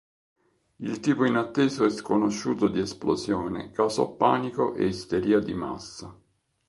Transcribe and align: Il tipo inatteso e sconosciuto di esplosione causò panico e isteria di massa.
Il 0.79 0.99
tipo 0.99 1.25
inatteso 1.25 1.85
e 1.85 1.91
sconosciuto 1.91 2.67
di 2.67 2.79
esplosione 2.79 3.69
causò 3.69 4.15
panico 4.15 4.73
e 4.73 4.85
isteria 4.87 5.39
di 5.39 5.53
massa. 5.53 6.19